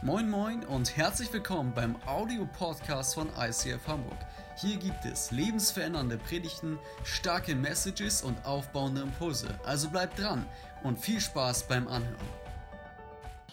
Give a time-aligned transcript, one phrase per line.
[0.00, 4.16] Moin Moin und herzlich willkommen beim Audio-Podcast von ICF Hamburg.
[4.56, 9.58] Hier gibt es lebensverändernde Predigten, starke Messages und aufbauende Impulse.
[9.64, 10.48] Also bleibt dran
[10.84, 12.28] und viel Spaß beim Anhören.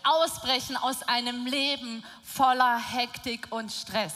[0.04, 4.14] Ausbrechen aus einem Leben voller Hektik und Stress.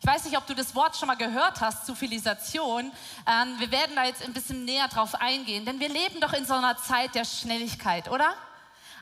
[0.00, 2.92] Ich weiß nicht, ob du das Wort schon mal gehört hast, Zivilisation.
[3.26, 6.46] Ähm, wir werden da jetzt ein bisschen näher drauf eingehen, denn wir leben doch in
[6.46, 8.32] so einer Zeit der Schnelligkeit, oder?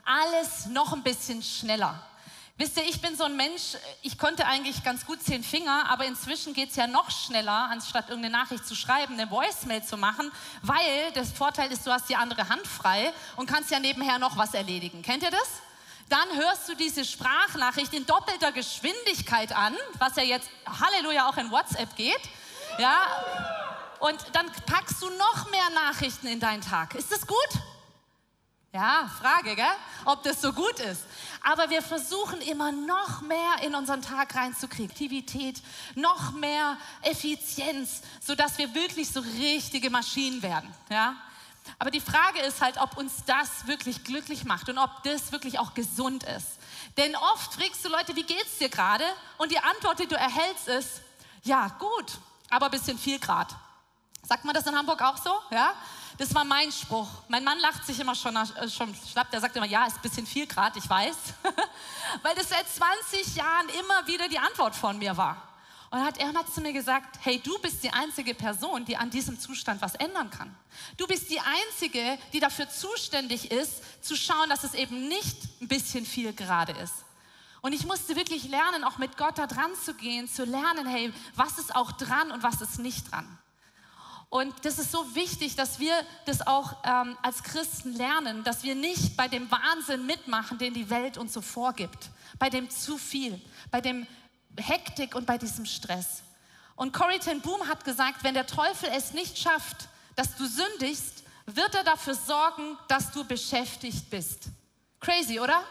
[0.05, 2.01] Alles noch ein bisschen schneller.
[2.55, 6.05] Wisst ihr, ich bin so ein Mensch, ich konnte eigentlich ganz gut zehn Finger, aber
[6.05, 10.31] inzwischen geht es ja noch schneller, anstatt irgendeine Nachricht zu schreiben, eine Voicemail zu machen,
[10.61, 14.37] weil der Vorteil ist, du hast die andere Hand frei und kannst ja nebenher noch
[14.37, 15.01] was erledigen.
[15.01, 15.47] Kennt ihr das?
[16.09, 20.47] Dann hörst du diese Sprachnachricht in doppelter Geschwindigkeit an, was ja jetzt,
[20.79, 22.21] Halleluja, auch in WhatsApp geht.
[22.77, 22.99] Ja,
[23.99, 26.93] und dann packst du noch mehr Nachrichten in deinen Tag.
[26.93, 27.49] Ist das gut?
[28.73, 29.65] Ja, Frage, gell?
[30.03, 31.03] ob das so gut ist.
[31.43, 34.89] Aber wir versuchen immer noch mehr in unseren Tag reinzukriegen.
[34.89, 35.61] Aktivität,
[35.93, 40.73] noch mehr Effizienz, sodass wir wirklich so richtige Maschinen werden.
[40.89, 41.15] Ja?
[41.77, 45.59] Aber die Frage ist halt, ob uns das wirklich glücklich macht und ob das wirklich
[45.59, 46.47] auch gesund ist.
[46.97, 49.05] Denn oft fragst du Leute, wie geht's dir gerade?
[49.37, 51.01] Und die Antwort, die du erhältst, ist,
[51.43, 52.17] ja, gut,
[52.49, 53.55] aber ein bisschen viel Grad.
[54.25, 55.31] Sagt man das in Hamburg auch so?
[55.51, 55.73] Ja?
[56.17, 57.07] Das war mein Spruch.
[57.27, 59.31] Mein Mann lacht sich immer schon, äh, schon schlapp.
[59.31, 61.15] Der sagt immer, ja, ist ein bisschen viel Grad, ich weiß.
[62.21, 65.49] Weil das seit 20 Jahren immer wieder die Antwort von mir war.
[65.89, 69.09] Und hat, er hat zu mir gesagt, hey, du bist die einzige Person, die an
[69.09, 70.55] diesem Zustand was ändern kann.
[70.97, 75.67] Du bist die einzige, die dafür zuständig ist, zu schauen, dass es eben nicht ein
[75.67, 77.05] bisschen viel gerade ist.
[77.61, 81.13] Und ich musste wirklich lernen, auch mit Gott da dran zu gehen, zu lernen, hey,
[81.35, 83.37] was ist auch dran und was ist nicht dran.
[84.33, 85.93] Und das ist so wichtig, dass wir
[86.25, 90.89] das auch ähm, als Christen lernen, dass wir nicht bei dem Wahnsinn mitmachen, den die
[90.89, 92.09] Welt uns so vorgibt,
[92.39, 94.07] bei dem zu viel, bei dem
[94.57, 96.23] Hektik und bei diesem Stress.
[96.75, 101.23] Und Corrie ten Boom hat gesagt, wenn der Teufel es nicht schafft, dass du sündigst,
[101.45, 104.45] wird er dafür sorgen, dass du beschäftigt bist.
[104.99, 105.63] Crazy, oder?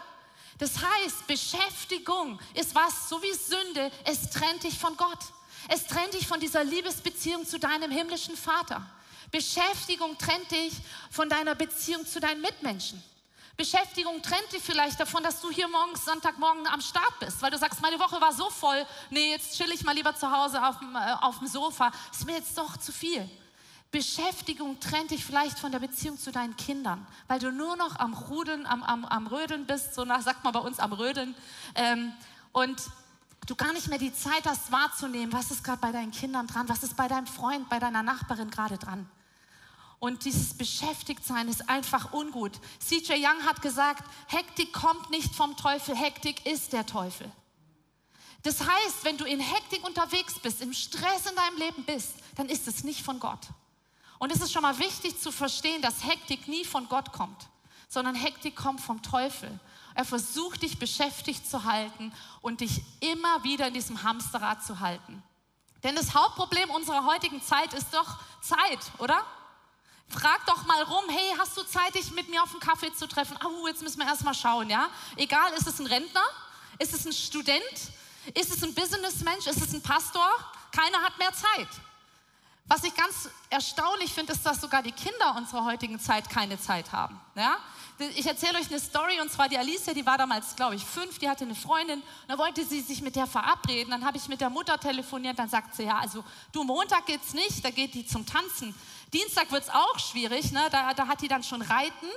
[0.57, 5.19] Das heißt, Beschäftigung ist was, so wie Sünde, es trennt dich von Gott.
[5.69, 8.85] Es trennt dich von dieser Liebesbeziehung zu deinem himmlischen Vater.
[9.31, 10.73] Beschäftigung trennt dich
[11.09, 13.01] von deiner Beziehung zu deinen Mitmenschen.
[13.55, 17.57] Beschäftigung trennt dich vielleicht davon, dass du hier morgens, Sonntagmorgen am Start bist, weil du
[17.57, 20.79] sagst, meine Woche war so voll, nee, jetzt chill ich mal lieber zu Hause auf
[20.79, 23.29] dem, äh, auf dem Sofa, ist mir jetzt doch zu viel.
[23.91, 28.15] Beschäftigung trennt dich vielleicht von der Beziehung zu deinen Kindern, weil du nur noch am
[28.15, 31.35] Rudeln, am, am, am Rödeln bist, so nach, sagt man bei uns am Rödeln.
[31.75, 32.11] Ähm,
[32.53, 32.81] und
[33.45, 36.69] du gar nicht mehr die Zeit hast wahrzunehmen, was ist gerade bei deinen Kindern dran,
[36.69, 39.09] was ist bei deinem Freund, bei deiner Nachbarin gerade dran.
[39.99, 42.59] Und dieses Beschäftigtsein ist einfach ungut.
[42.79, 47.31] CJ Young hat gesagt, Hektik kommt nicht vom Teufel, Hektik ist der Teufel.
[48.41, 52.49] Das heißt, wenn du in Hektik unterwegs bist, im Stress in deinem Leben bist, dann
[52.49, 53.47] ist es nicht von Gott.
[54.19, 57.47] Und es ist schon mal wichtig zu verstehen, dass Hektik nie von Gott kommt,
[57.87, 59.57] sondern Hektik kommt vom Teufel.
[59.95, 65.21] Er versucht dich beschäftigt zu halten und dich immer wieder in diesem Hamsterrad zu halten.
[65.83, 69.23] Denn das Hauptproblem unserer heutigen Zeit ist doch Zeit, oder?
[70.09, 73.07] Frag doch mal rum, hey, hast du Zeit, dich mit mir auf einen Kaffee zu
[73.07, 73.37] treffen?
[73.43, 74.89] Oh, jetzt müssen wir erst mal schauen, ja?
[75.15, 76.23] Egal, ist es ein Rentner?
[76.79, 77.63] Ist es ein Student?
[78.33, 79.47] Ist es ein Businessmensch?
[79.47, 80.27] Ist es ein Pastor?
[80.71, 81.67] Keiner hat mehr Zeit.
[82.65, 86.91] Was ich ganz erstaunlich finde, ist, dass sogar die Kinder unserer heutigen Zeit keine Zeit
[86.93, 87.19] haben.
[87.35, 87.57] Ja?
[88.15, 91.19] Ich erzähle euch eine Story und zwar die Alicia, die war damals, glaube ich, fünf,
[91.19, 93.91] die hatte eine Freundin und da wollte sie sich mit der verabreden.
[93.91, 97.33] Dann habe ich mit der Mutter telefoniert, dann sagt sie, ja, also du, Montag geht's
[97.33, 98.73] nicht, da geht die zum Tanzen.
[99.13, 100.61] Dienstag wird es auch schwierig, ne?
[100.71, 102.07] da, da hat die dann schon Reiten.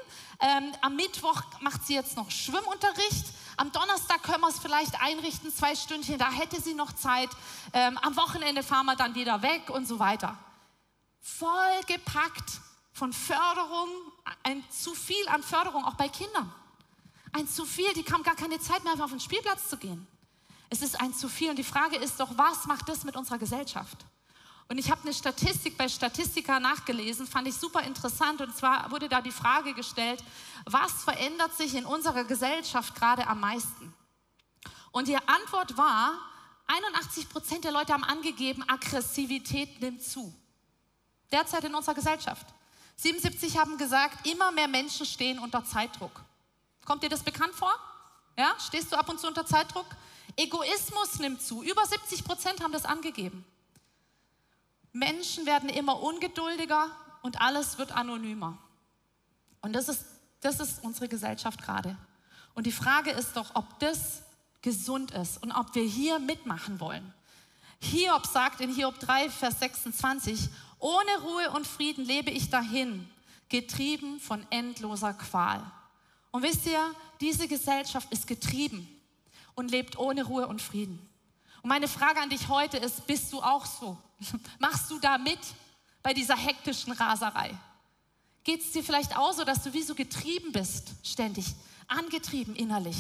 [0.41, 3.27] Ähm, am Mittwoch macht sie jetzt noch Schwimmunterricht.
[3.59, 7.31] Am Donnerstag können wir es vielleicht einrichten, zwei Stündchen, da hätte sie noch Zeit.
[7.73, 10.37] Ähm, am Wochenende fahren wir dann wieder weg und so weiter.
[11.21, 12.61] Voll gepackt
[12.93, 13.89] von Förderung,
[14.43, 16.53] ein zu viel an Förderung, auch bei Kindern.
[17.33, 20.07] Ein zu viel, die haben gar keine Zeit mehr, einfach auf den Spielplatz zu gehen.
[20.69, 23.39] Es ist ein zu viel und die Frage ist doch, was macht das mit unserer
[23.39, 24.05] Gesellschaft?
[24.69, 28.41] Und ich habe eine Statistik bei Statistika nachgelesen, fand ich super interessant.
[28.41, 30.23] Und zwar wurde da die Frage gestellt,
[30.65, 33.95] was verändert sich in unserer Gesellschaft gerade am meisten?
[34.91, 36.19] Und die Antwort war,
[36.67, 40.35] 81 Prozent der Leute haben angegeben, Aggressivität nimmt zu.
[41.31, 42.47] Derzeit in unserer Gesellschaft.
[42.97, 46.23] 77 haben gesagt, immer mehr Menschen stehen unter Zeitdruck.
[46.85, 47.73] Kommt dir das bekannt vor?
[48.37, 49.87] Ja, stehst du ab und zu unter Zeitdruck?
[50.37, 51.63] Egoismus nimmt zu.
[51.63, 53.45] Über 70 Prozent haben das angegeben.
[54.99, 56.91] Menschen werden immer ungeduldiger
[57.23, 58.57] und alles wird anonymer.
[59.61, 60.05] Und das ist,
[60.41, 61.97] das ist unsere Gesellschaft gerade.
[62.55, 64.23] Und die Frage ist doch, ob das
[64.63, 67.13] gesund ist und ob wir hier mitmachen wollen.
[67.81, 70.49] Hiob sagt in Hiob 3, Vers 26,
[70.79, 73.09] ohne Ruhe und Frieden lebe ich dahin,
[73.51, 75.63] getrieben von endloser Qual.
[76.31, 78.89] Und wisst ihr, diese Gesellschaft ist getrieben
[79.55, 80.99] und lebt ohne Ruhe und Frieden.
[81.63, 83.99] Und meine Frage an dich heute ist, bist du auch so?
[84.59, 85.39] Machst du da mit
[86.03, 87.57] bei dieser hektischen Raserei?
[88.45, 91.47] Geht es dir vielleicht auch so, dass du wie so getrieben bist, ständig,
[91.89, 92.97] angetrieben innerlich?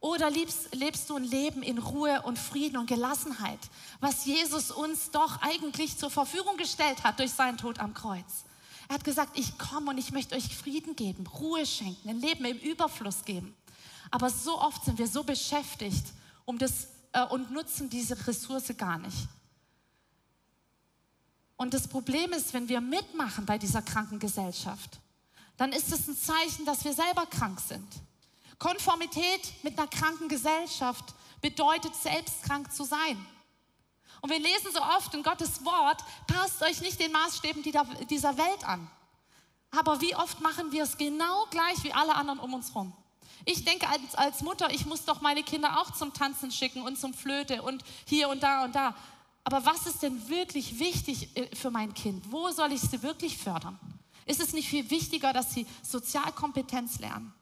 [0.00, 3.60] Oder lebst, lebst du ein Leben in Ruhe und Frieden und Gelassenheit,
[4.00, 8.44] was Jesus uns doch eigentlich zur Verfügung gestellt hat durch seinen Tod am Kreuz?
[8.88, 12.44] Er hat gesagt, ich komme und ich möchte euch Frieden geben, Ruhe schenken, ein Leben
[12.44, 13.54] im Überfluss geben.
[14.10, 16.04] Aber so oft sind wir so beschäftigt
[16.44, 19.28] um das, äh, und nutzen diese Ressource gar nicht.
[21.56, 24.98] Und das Problem ist, wenn wir mitmachen bei dieser kranken Gesellschaft,
[25.56, 27.86] dann ist es ein Zeichen, dass wir selber krank sind.
[28.58, 33.24] Konformität mit einer kranken Gesellschaft bedeutet, selbst krank zu sein.
[34.20, 38.64] Und wir lesen so oft in Gottes Wort, passt euch nicht den Maßstäben dieser Welt
[38.64, 38.90] an.
[39.70, 42.92] Aber wie oft machen wir es genau gleich wie alle anderen um uns herum?
[43.44, 46.98] Ich denke als, als Mutter, ich muss doch meine Kinder auch zum Tanzen schicken und
[46.98, 48.94] zum Flöte und hier und da und da.
[49.44, 52.24] Aber was ist denn wirklich wichtig äh, für mein Kind?
[52.30, 53.78] Wo soll ich sie wirklich fördern?
[54.26, 57.32] Ist es nicht viel wichtiger, dass sie Sozialkompetenz lernen?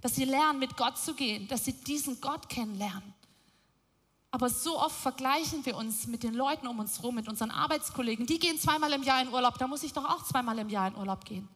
[0.00, 3.14] Dass sie lernen, mit Gott zu gehen, dass sie diesen Gott kennenlernen?
[4.32, 8.26] Aber so oft vergleichen wir uns mit den Leuten um uns herum, mit unseren Arbeitskollegen.
[8.26, 10.88] Die gehen zweimal im Jahr in Urlaub, da muss ich doch auch zweimal im Jahr
[10.88, 11.48] in Urlaub gehen.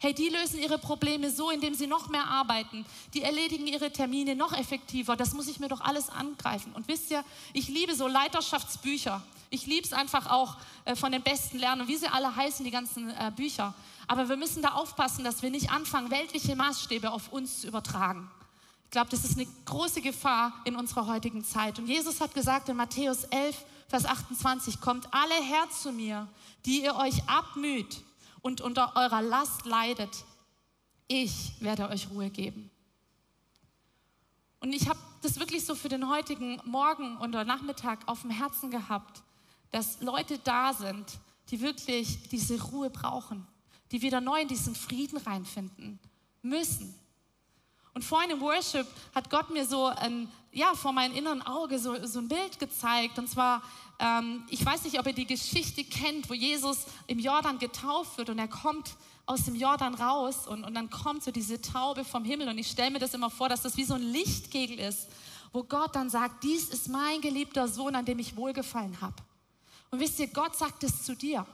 [0.00, 2.86] Hey, die lösen ihre Probleme so, indem sie noch mehr arbeiten.
[3.14, 5.16] Die erledigen ihre Termine noch effektiver.
[5.16, 6.72] Das muss ich mir doch alles angreifen.
[6.72, 9.20] Und wisst ihr, ich liebe so Leiterschaftsbücher.
[9.50, 12.70] Ich liebe es einfach auch äh, von den Besten lernen, wie sie alle heißen, die
[12.70, 13.74] ganzen äh, Bücher.
[14.06, 18.30] Aber wir müssen da aufpassen, dass wir nicht anfangen, weltliche Maßstäbe auf uns zu übertragen.
[18.84, 21.80] Ich glaube, das ist eine große Gefahr in unserer heutigen Zeit.
[21.80, 26.28] Und Jesus hat gesagt in Matthäus 11, Vers 28, kommt alle her zu mir,
[26.64, 28.04] die ihr euch abmüht
[28.42, 30.24] und unter eurer Last leidet.
[31.06, 32.70] Ich werde euch Ruhe geben.
[34.60, 38.70] Und ich habe das wirklich so für den heutigen Morgen oder Nachmittag auf dem Herzen
[38.70, 39.22] gehabt,
[39.70, 41.18] dass Leute da sind,
[41.50, 43.46] die wirklich diese Ruhe brauchen,
[43.90, 45.98] die wieder neu in diesen Frieden reinfinden
[46.42, 46.94] müssen.
[47.94, 51.94] Und vorhin im Worship hat Gott mir so ein, ja, vor meinem inneren Auge so,
[52.04, 53.18] so ein Bild gezeigt.
[53.18, 53.62] Und zwar,
[53.98, 58.30] ähm, ich weiß nicht, ob ihr die Geschichte kennt, wo Jesus im Jordan getauft wird
[58.30, 62.24] und er kommt aus dem Jordan raus und, und dann kommt so diese Taube vom
[62.24, 62.48] Himmel.
[62.48, 65.08] Und ich stelle mir das immer vor, dass das wie so ein Lichtkegel ist,
[65.52, 69.16] wo Gott dann sagt, dies ist mein geliebter Sohn, an dem ich wohlgefallen habe.
[69.90, 71.46] Und wisst ihr, Gott sagt es zu dir.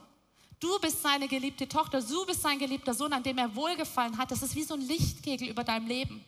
[0.59, 4.31] Du bist seine geliebte Tochter, du bist sein geliebter Sohn, an dem er wohlgefallen hat.
[4.31, 6.23] Das ist wie so ein Lichtkegel über deinem Leben.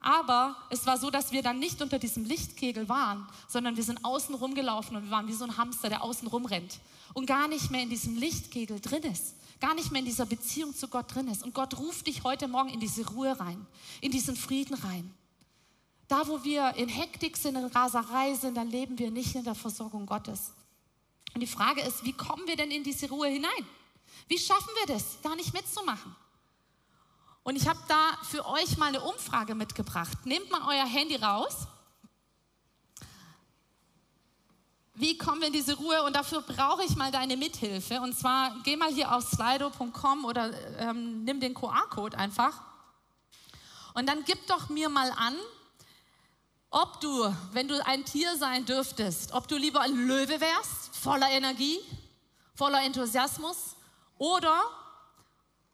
[0.00, 4.02] Aber es war so, dass wir dann nicht unter diesem Lichtkegel waren, sondern wir sind
[4.02, 6.80] außen rumgelaufen und wir waren wie so ein Hamster, der außen rumrennt
[7.12, 10.74] und gar nicht mehr in diesem Lichtkegel drin ist, gar nicht mehr in dieser Beziehung
[10.74, 11.42] zu Gott drin ist.
[11.42, 13.66] Und Gott ruft dich heute Morgen in diese Ruhe rein,
[14.00, 15.12] in diesen Frieden rein.
[16.08, 19.54] Da, wo wir in Hektik sind, in Raserei sind, dann leben wir nicht in der
[19.54, 20.52] Versorgung Gottes.
[21.34, 23.66] Und die Frage ist, wie kommen wir denn in diese Ruhe hinein?
[24.26, 26.16] Wie schaffen wir das, da nicht mitzumachen?
[27.42, 30.26] Und ich habe da für euch mal eine Umfrage mitgebracht.
[30.26, 31.66] Nehmt mal euer Handy raus.
[34.94, 36.02] Wie kommen wir in diese Ruhe?
[36.02, 38.00] Und dafür brauche ich mal deine Mithilfe.
[38.02, 42.60] Und zwar geh mal hier auf slido.com oder ähm, nimm den QR-Code einfach.
[43.94, 45.34] Und dann gib doch mir mal an,
[46.68, 51.30] ob du, wenn du ein Tier sein dürftest, ob du lieber ein Löwe wärst, voller
[51.30, 51.80] Energie,
[52.54, 53.74] voller Enthusiasmus,
[54.18, 54.60] oder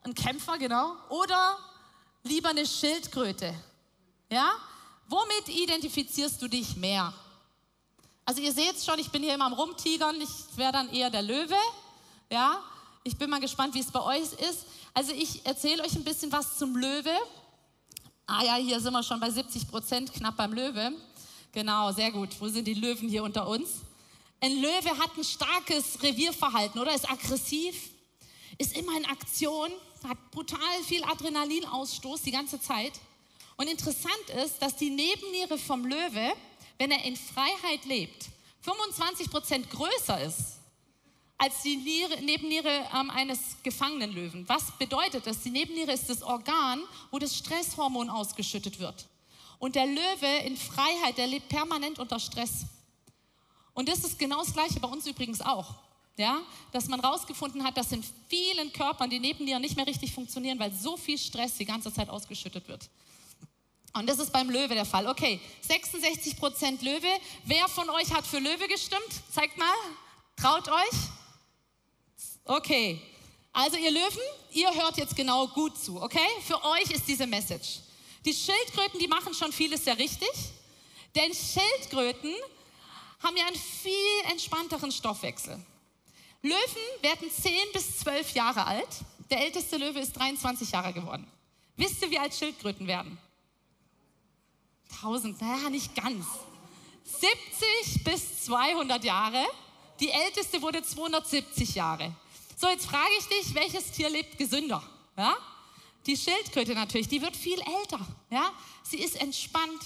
[0.03, 0.95] ein Kämpfer, genau.
[1.09, 1.57] Oder
[2.23, 3.53] lieber eine Schildkröte.
[4.29, 4.51] Ja?
[5.07, 7.13] Womit identifizierst du dich mehr?
[8.25, 11.21] Also ihr seht schon, ich bin hier immer am Rumtigern, ich wäre dann eher der
[11.21, 11.55] Löwe.
[12.29, 12.61] Ja?
[13.03, 14.65] Ich bin mal gespannt, wie es bei euch ist.
[14.93, 17.15] Also ich erzähle euch ein bisschen was zum Löwe.
[18.25, 20.91] Ah ja, hier sind wir schon bei 70 Prozent, knapp beim Löwe.
[21.53, 22.29] Genau, sehr gut.
[22.39, 23.69] Wo sind die Löwen hier unter uns?
[24.41, 26.93] Ein Löwe hat ein starkes Revierverhalten, oder?
[26.93, 27.89] Ist aggressiv,
[28.57, 29.71] ist immer in Aktion,
[30.03, 32.93] hat brutal viel Adrenalinausstoß die ganze Zeit.
[33.55, 36.33] Und interessant ist, dass die Nebenniere vom Löwe,
[36.77, 38.29] wenn er in Freiheit lebt,
[38.61, 40.57] 25 Prozent größer ist
[41.37, 44.47] als die Niere, Nebenniere ähm, eines gefangenen Löwen.
[44.49, 45.41] Was bedeutet das?
[45.41, 49.05] Die Nebenniere ist das Organ, wo das Stresshormon ausgeschüttet wird.
[49.59, 52.65] Und der Löwe in Freiheit, der lebt permanent unter Stress.
[53.73, 55.75] Und das ist genau das Gleiche bei uns übrigens auch
[56.17, 60.59] ja, dass man herausgefunden hat, dass in vielen Körpern die Nebennieren nicht mehr richtig funktionieren,
[60.59, 62.89] weil so viel Stress die ganze Zeit ausgeschüttet wird.
[63.93, 65.07] Und das ist beim Löwe der Fall.
[65.07, 67.07] Okay, 66 Prozent Löwe.
[67.45, 69.01] Wer von euch hat für Löwe gestimmt?
[69.31, 69.73] Zeigt mal.
[70.35, 70.99] Traut euch?
[72.43, 73.01] Okay.
[73.53, 74.21] Also ihr Löwen,
[74.51, 76.27] ihr hört jetzt genau gut zu, okay?
[76.45, 77.79] Für euch ist diese Message.
[78.23, 80.29] Die Schildkröten, die machen schon vieles sehr richtig,
[81.15, 82.35] denn Schildkröten
[83.23, 85.59] haben ja einen viel entspannteren Stoffwechsel.
[86.47, 88.87] Löwen werden 10 bis 12 Jahre alt.
[89.29, 91.27] Der älteste Löwe ist 23 Jahre geworden.
[91.75, 93.17] Wisst ihr, wie alt Schildkröten werden?
[95.01, 96.25] 1000, naja, nicht ganz.
[97.03, 99.45] 70 bis 200 Jahre.
[99.99, 102.15] Die älteste wurde 270 Jahre.
[102.55, 104.81] So, jetzt frage ich dich, welches Tier lebt gesünder?
[105.17, 105.35] Ja?
[106.05, 107.99] Die Schildkröte natürlich, die wird viel älter.
[108.29, 108.51] Ja?
[108.83, 109.81] Sie ist entspannt,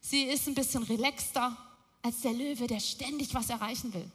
[0.00, 1.56] sie ist ein bisschen relaxter
[2.02, 4.10] als der Löwe, der ständig was erreichen will.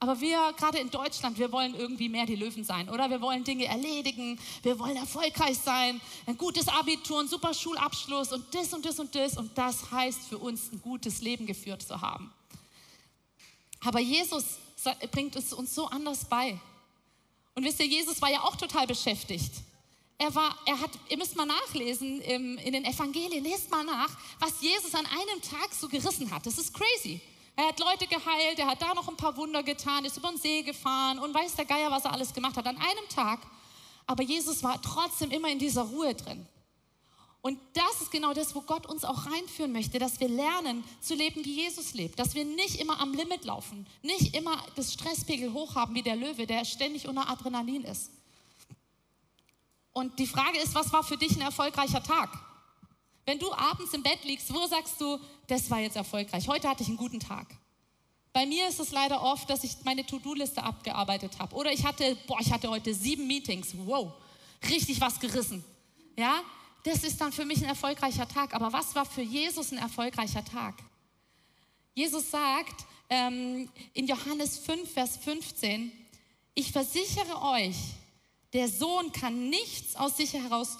[0.00, 3.10] Aber wir, gerade in Deutschland, wir wollen irgendwie mehr die Löwen sein, oder?
[3.10, 8.54] Wir wollen Dinge erledigen, wir wollen erfolgreich sein, ein gutes Abitur, ein super Schulabschluss und
[8.54, 9.36] das und das und das.
[9.36, 12.32] Und das heißt für uns, ein gutes Leben geführt zu haben.
[13.80, 14.58] Aber Jesus
[15.10, 16.58] bringt es uns so anders bei.
[17.54, 19.50] Und wisst ihr, Jesus war ja auch total beschäftigt.
[20.16, 24.10] Er war, er hat, ihr müsst mal nachlesen im, in den Evangelien, lest mal nach,
[24.38, 26.46] was Jesus an einem Tag so gerissen hat.
[26.46, 27.20] Das ist crazy.
[27.58, 30.38] Er hat Leute geheilt, er hat da noch ein paar Wunder getan, ist über den
[30.38, 33.40] See gefahren und weiß der Geier, was er alles gemacht hat an einem Tag.
[34.06, 36.46] Aber Jesus war trotzdem immer in dieser Ruhe drin.
[37.40, 41.16] Und das ist genau das, wo Gott uns auch reinführen möchte, dass wir lernen zu
[41.16, 45.52] leben, wie Jesus lebt, dass wir nicht immer am Limit laufen, nicht immer das Stresspegel
[45.52, 48.12] hochhaben wie der Löwe, der ständig unter Adrenalin ist.
[49.92, 52.30] Und die Frage ist, was war für dich ein erfolgreicher Tag?
[53.28, 56.82] Wenn du abends im Bett liegst, wo sagst du, das war jetzt erfolgreich, heute hatte
[56.82, 57.46] ich einen guten Tag?
[58.32, 61.54] Bei mir ist es leider oft, dass ich meine To-Do-Liste abgearbeitet habe.
[61.54, 63.74] Oder ich hatte, boah, ich hatte heute sieben Meetings.
[63.84, 64.14] Wow,
[64.70, 65.62] richtig was gerissen.
[66.16, 66.40] Ja,
[66.84, 68.54] das ist dann für mich ein erfolgreicher Tag.
[68.54, 70.76] Aber was war für Jesus ein erfolgreicher Tag?
[71.92, 75.92] Jesus sagt ähm, in Johannes 5, Vers 15,
[76.54, 77.76] ich versichere euch,
[78.54, 80.78] der Sohn kann nichts aus sich heraus,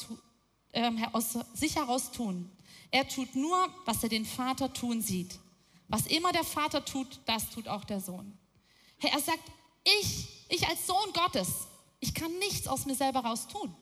[0.79, 2.51] äh, aus sich heraus tun.
[2.91, 5.39] Er tut nur, was er den Vater tun sieht.
[5.89, 8.37] Was immer der Vater tut, das tut auch der Sohn.
[9.01, 9.43] Er sagt,
[9.85, 11.67] ich, ich als Sohn Gottes,
[12.01, 13.75] ich kann nichts aus mir selber raus tun.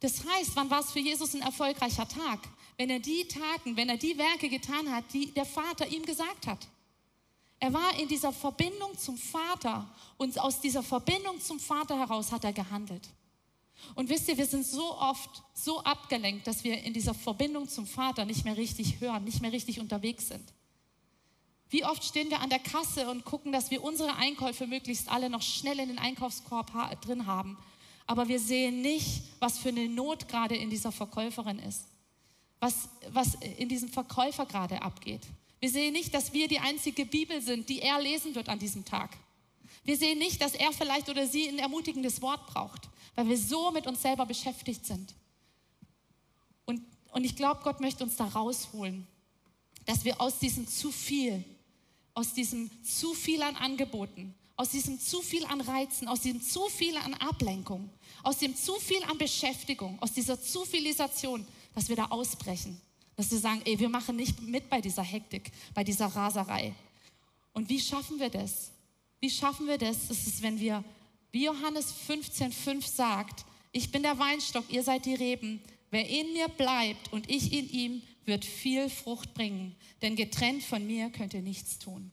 [0.00, 2.40] Das heißt, wann war es für Jesus ein erfolgreicher Tag?
[2.76, 6.46] Wenn er die Taten, wenn er die Werke getan hat, die der Vater ihm gesagt
[6.46, 6.66] hat.
[7.60, 12.42] Er war in dieser Verbindung zum Vater und aus dieser Verbindung zum Vater heraus hat
[12.42, 13.08] er gehandelt.
[13.94, 17.86] Und wisst ihr, wir sind so oft so abgelenkt, dass wir in dieser Verbindung zum
[17.86, 20.52] Vater nicht mehr richtig hören, nicht mehr richtig unterwegs sind.
[21.70, 25.30] Wie oft stehen wir an der Kasse und gucken, dass wir unsere Einkäufe möglichst alle
[25.30, 26.70] noch schnell in den Einkaufskorb
[27.00, 27.56] drin haben
[28.06, 31.86] aber wir sehen nicht, was für eine Not gerade in dieser Verkäuferin ist,
[32.60, 35.22] was, was in diesem Verkäufer gerade abgeht.
[35.60, 38.84] Wir sehen nicht, dass wir die einzige Bibel sind, die er lesen wird an diesem
[38.84, 39.16] Tag.
[39.84, 43.70] Wir sehen nicht, dass er vielleicht oder sie ein ermutigendes Wort braucht, weil wir so
[43.72, 45.14] mit uns selber beschäftigt sind.
[46.64, 49.06] Und, und ich glaube, Gott möchte uns da rausholen,
[49.86, 51.44] dass wir aus diesem zu viel,
[52.14, 56.68] aus diesem zu viel an Angeboten, aus diesem zu viel an Reizen, aus diesem zu
[56.68, 57.90] viel an Ablenkung,
[58.22, 62.80] aus dem zu viel an Beschäftigung, aus dieser Zufilisation, dass wir da ausbrechen.
[63.16, 66.74] Dass wir sagen, ey, wir machen nicht mit bei dieser Hektik, bei dieser Raserei.
[67.52, 68.70] Und wie schaffen wir das?
[69.22, 70.08] Wie schaffen wir das?
[70.08, 70.82] Das ist, wenn wir,
[71.30, 75.62] wie Johannes 15,5 sagt, ich bin der Weinstock, ihr seid die Reben.
[75.92, 79.76] Wer in mir bleibt und ich in ihm, wird viel Frucht bringen.
[80.02, 82.10] Denn getrennt von mir könnt ihr nichts tun.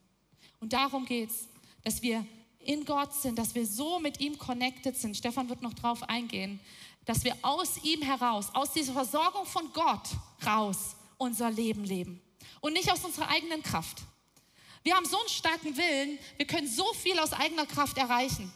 [0.60, 1.48] Und darum geht es,
[1.84, 2.24] dass wir
[2.60, 5.18] in Gott sind, dass wir so mit ihm connected sind.
[5.18, 6.60] Stefan wird noch drauf eingehen,
[7.06, 10.10] dass wir aus ihm heraus, aus dieser Versorgung von Gott
[10.46, 12.22] raus unser Leben leben
[12.62, 14.04] und nicht aus unserer eigenen Kraft.
[14.84, 18.52] Wir haben so einen starken Willen, wir können so viel aus eigener Kraft erreichen.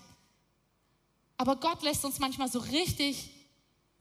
[1.38, 3.30] Aber Gott lässt uns manchmal so richtig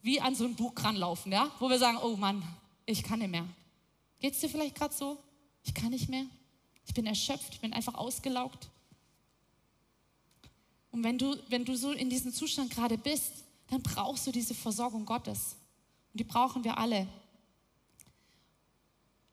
[0.03, 1.51] wie an so ein Bug ranlaufen, ja?
[1.59, 2.43] wo wir sagen, oh Mann,
[2.87, 3.47] ich kann nicht mehr.
[4.21, 5.19] Geht es dir vielleicht gerade so?
[5.65, 6.27] Ich kann nicht mehr.
[6.87, 8.69] Ich bin erschöpft, ich bin einfach ausgelaugt.
[10.91, 13.33] Und wenn du, wenn du so in diesem Zustand gerade bist,
[13.69, 15.57] dann brauchst du diese Versorgung Gottes.
[16.13, 17.09] Und die brauchen wir alle.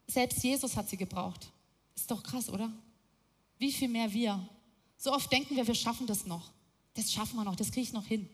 [0.08, 1.52] Selbst Jesus hat sie gebraucht.
[2.00, 2.72] Ist doch krass, oder?
[3.58, 4.48] Wie viel mehr wir.
[4.98, 6.50] So oft denken wir, wir schaffen das noch.
[6.94, 8.30] Das schaffen wir noch, das kriege ich noch hin.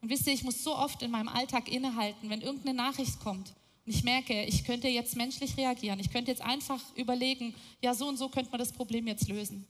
[0.00, 3.54] Und wisst ihr, ich muss so oft in meinem Alltag innehalten, wenn irgendeine Nachricht kommt
[3.86, 6.00] und ich merke, ich könnte jetzt menschlich reagieren.
[6.00, 9.64] Ich könnte jetzt einfach überlegen, ja, so und so könnte man das Problem jetzt lösen.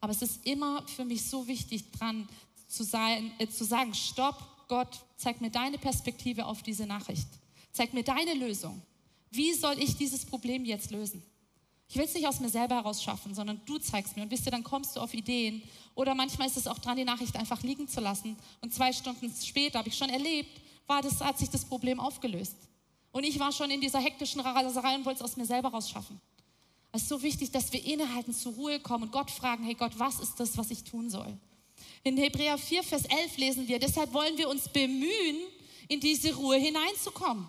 [0.00, 2.28] Aber es ist immer für mich so wichtig dran
[2.66, 7.28] zu, sein, äh, zu sagen, stopp, Gott, zeig mir deine Perspektive auf diese Nachricht.
[7.72, 8.80] Zeig mir deine Lösung.
[9.30, 11.22] Wie soll ich dieses Problem jetzt lösen?
[11.92, 14.22] Ich will es nicht aus mir selber heraus schaffen, sondern du zeigst mir.
[14.22, 15.60] Und wisst ihr, dann kommst du auf Ideen.
[15.94, 18.34] Oder manchmal ist es auch dran, die Nachricht einfach liegen zu lassen.
[18.62, 20.48] Und zwei Stunden später, habe ich schon erlebt,
[20.86, 22.56] war das, hat sich das Problem aufgelöst.
[23.10, 26.18] Und ich war schon in dieser hektischen Raserei und wollte es aus mir selber rausschaffen.
[26.92, 29.92] Es ist so wichtig, dass wir innehalten, zur Ruhe kommen und Gott fragen, hey Gott,
[29.98, 31.36] was ist das, was ich tun soll?
[32.04, 35.42] In Hebräer 4, Vers 11 lesen wir, deshalb wollen wir uns bemühen,
[35.88, 37.46] in diese Ruhe hineinzukommen,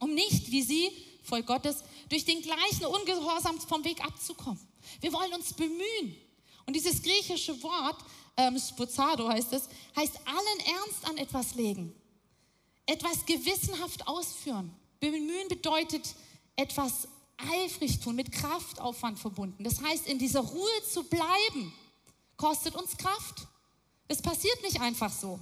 [0.00, 0.90] um nicht, wie sie,
[1.30, 4.60] Volk Gottes, durch den gleichen Ungehorsam vom Weg abzukommen.
[5.00, 6.16] Wir wollen uns bemühen.
[6.66, 7.96] Und dieses griechische Wort,
[8.36, 11.94] ähm, spozado heißt es, heißt allen Ernst an etwas legen,
[12.84, 14.74] etwas gewissenhaft ausführen.
[14.98, 16.14] Bemühen bedeutet
[16.56, 17.08] etwas
[17.38, 19.64] eifrig tun, mit Kraftaufwand verbunden.
[19.64, 21.72] Das heißt, in dieser Ruhe zu bleiben,
[22.36, 23.46] kostet uns Kraft.
[24.08, 25.38] Es passiert nicht einfach so.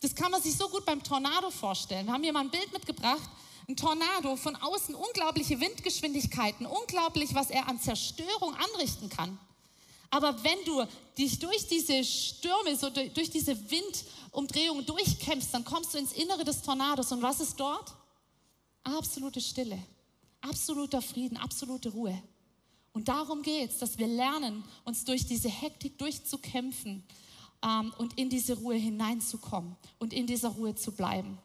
[0.00, 2.06] Das kann man sich so gut beim Tornado vorstellen.
[2.06, 3.28] Wir haben hier mal ein Bild mitgebracht.
[3.68, 9.38] Ein Tornado, von außen unglaubliche Windgeschwindigkeiten, unglaublich, was er an Zerstörung anrichten kann.
[10.10, 10.84] Aber wenn du
[11.18, 16.62] dich durch diese Stürme, so durch diese Windumdrehung durchkämpfst, dann kommst du ins Innere des
[16.62, 17.10] Tornados.
[17.10, 17.92] Und was ist dort?
[18.84, 19.78] Absolute Stille,
[20.40, 22.22] absoluter Frieden, absolute Ruhe.
[22.92, 27.02] Und darum geht es, dass wir lernen, uns durch diese Hektik durchzukämpfen
[27.62, 31.36] ähm, und in diese Ruhe hineinzukommen und in dieser Ruhe zu bleiben.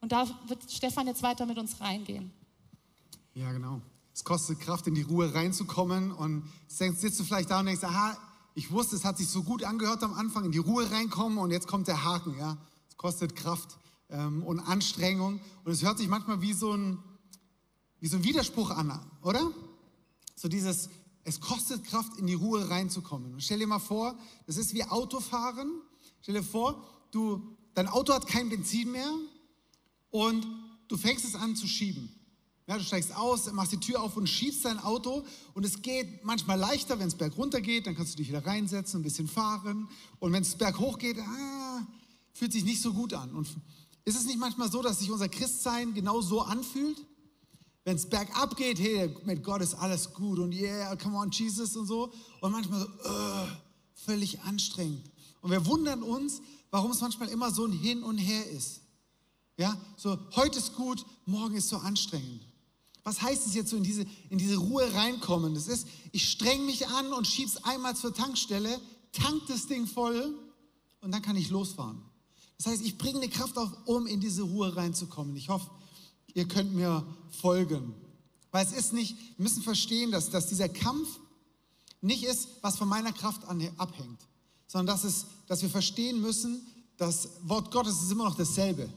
[0.00, 2.30] Und da wird Stefan jetzt weiter mit uns reingehen.
[3.34, 3.80] Ja, genau.
[4.14, 6.12] Es kostet Kraft, in die Ruhe reinzukommen.
[6.12, 6.44] Und
[6.78, 8.16] jetzt sitzt du vielleicht da und denkst, aha,
[8.54, 11.50] ich wusste, es hat sich so gut angehört am Anfang, in die Ruhe reinkommen und
[11.50, 12.38] jetzt kommt der Haken.
[12.38, 12.56] Ja,
[12.88, 13.76] es kostet Kraft
[14.08, 15.40] ähm, und Anstrengung.
[15.64, 16.98] Und es hört sich manchmal wie so ein,
[18.00, 19.50] wie so ein Widerspruch an, oder?
[20.34, 20.88] So dieses,
[21.24, 23.34] es kostet Kraft, in die Ruhe reinzukommen.
[23.34, 24.14] Und stell dir mal vor,
[24.46, 25.70] das ist wie Autofahren.
[26.22, 29.12] Stell dir vor, du, dein Auto hat kein Benzin mehr
[30.24, 30.46] und
[30.88, 32.12] du fängst es an zu schieben.
[32.68, 36.24] Ja, du steigst aus, machst die Tür auf und schiebst dein Auto und es geht
[36.24, 39.88] manchmal leichter, wenn es bergunter geht, dann kannst du dich wieder reinsetzen, ein bisschen fahren
[40.18, 41.86] und wenn es berghoch geht, ah,
[42.32, 43.30] fühlt sich nicht so gut an.
[43.34, 43.46] Und
[44.04, 47.04] ist es nicht manchmal so, dass sich unser Christsein genau so anfühlt?
[47.84, 51.76] Wenn es bergab geht, hey, mit Gott ist alles gut und yeah, come on, Jesus
[51.76, 52.12] und so.
[52.40, 53.46] Und manchmal so, uh,
[53.94, 55.08] völlig anstrengend.
[55.40, 58.80] Und wir wundern uns, warum es manchmal immer so ein Hin und Her ist.
[59.56, 62.42] Ja, so heute ist gut, morgen ist so anstrengend.
[63.04, 65.54] Was heißt es jetzt so in diese, in diese Ruhe reinkommen?
[65.54, 68.80] Das ist, ich streng mich an und schieb's einmal zur Tankstelle,
[69.12, 70.34] tank das Ding voll
[71.00, 72.02] und dann kann ich losfahren.
[72.58, 75.36] Das heißt, ich bringe eine Kraft auf, um in diese Ruhe reinzukommen.
[75.36, 75.70] Ich hoffe,
[76.34, 77.94] ihr könnt mir folgen.
[78.50, 81.20] Weil es ist nicht, wir müssen verstehen, dass, dass dieser Kampf
[82.00, 84.20] nicht ist, was von meiner Kraft abhängt,
[84.66, 86.66] sondern dass, es, dass wir verstehen müssen,
[86.96, 88.88] das Wort Gottes ist immer noch dasselbe.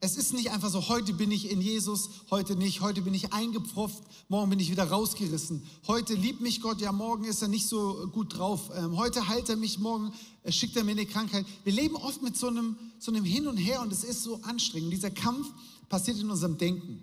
[0.00, 3.32] Es ist nicht einfach so, heute bin ich in Jesus, heute nicht, heute bin ich
[3.32, 5.64] eingepfropft, morgen bin ich wieder rausgerissen.
[5.88, 8.70] Heute liebt mich Gott, ja, morgen ist er nicht so gut drauf.
[8.76, 10.12] Ähm, heute heilt er mich, morgen
[10.44, 11.44] äh, schickt er mir eine Krankheit.
[11.64, 14.40] Wir leben oft mit so einem, so einem Hin und Her und es ist so
[14.42, 14.92] anstrengend.
[14.92, 15.48] Dieser Kampf
[15.88, 17.02] passiert in unserem Denken.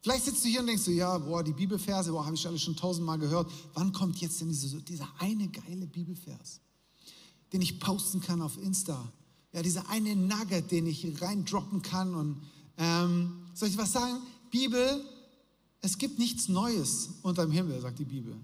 [0.00, 2.62] Vielleicht sitzt du hier und denkst du, ja, boah, die Bibelverse, boah, habe ich alles
[2.62, 3.50] schon tausendmal gehört.
[3.74, 6.60] Wann kommt jetzt denn diese, dieser eine geile Bibelvers,
[7.52, 9.12] den ich posten kann auf Insta?
[9.54, 12.16] Ja, dieser eine Nugget, den ich reindroppen kann.
[12.16, 12.42] Und
[12.76, 14.18] ähm, soll ich was sagen?
[14.50, 15.04] Bibel,
[15.80, 18.36] es gibt nichts Neues unterm Himmel, sagt die Bibel.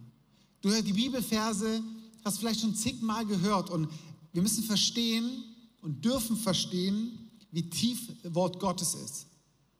[0.61, 1.83] Du hörst die Bibelverse,
[2.25, 3.89] hast vielleicht schon zigmal gehört und
[4.33, 5.43] wir müssen verstehen
[5.83, 9.27] und dürfen verstehen, wie tief Wort Gottes ist.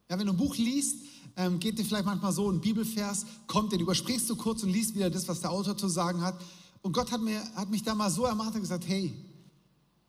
[0.09, 0.97] Ja, wenn du ein Buch liest,
[1.37, 4.95] ähm, geht dir vielleicht manchmal so ein Bibelvers, kommt, den übersprichst du kurz und liest
[4.95, 6.37] wieder das, was der Autor zu sagen hat.
[6.81, 9.13] Und Gott hat, mir, hat mich da mal so ermahnt und gesagt, hey,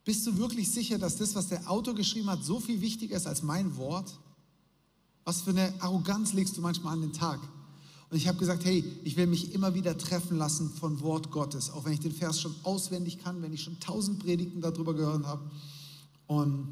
[0.04, 3.26] bist du wirklich sicher, dass das, was der Autor geschrieben hat, so viel wichtiger ist
[3.26, 4.18] als mein Wort?
[5.24, 7.40] Was für eine Arroganz legst du manchmal an den Tag?
[8.10, 11.70] Und ich habe gesagt, hey, ich will mich immer wieder treffen lassen von Wort Gottes,
[11.70, 15.24] auch wenn ich den Vers schon auswendig kann, wenn ich schon tausend Predigten darüber gehört
[15.24, 15.50] habe.
[16.26, 16.68] Und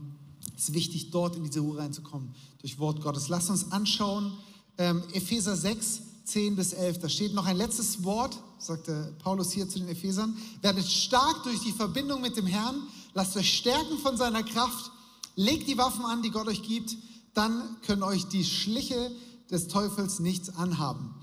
[0.57, 3.29] es ist wichtig, dort in diese Ruhe reinzukommen, durch Wort Gottes.
[3.29, 4.33] Lass uns anschauen,
[4.77, 6.99] ähm, Epheser 6, 10 bis 11.
[6.99, 10.37] Da steht noch ein letztes Wort, sagte Paulus hier zu den Ephesern.
[10.61, 12.83] Werdet stark durch die Verbindung mit dem Herrn,
[13.15, 14.91] lasst euch stärken von seiner Kraft,
[15.37, 16.97] legt die Waffen an, die Gott euch gibt,
[17.35, 19.11] dann können euch die Schliche
[19.51, 21.15] des Teufels nichts anhaben.